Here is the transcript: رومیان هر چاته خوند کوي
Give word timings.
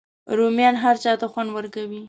رومیان 0.37 0.75
هر 0.83 0.95
چاته 1.03 1.27
خوند 1.31 1.49
کوي 1.75 1.99